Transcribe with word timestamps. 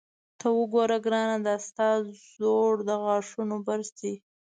ته 0.39 0.47
وګوره 0.59 0.97
ګرانه، 1.05 1.37
دا 1.47 1.55
ستا 1.67 1.89
زوړ 2.35 2.73
د 2.87 2.89
غاښونو 3.03 3.55
برس 3.67 3.89
دی. 3.99 4.13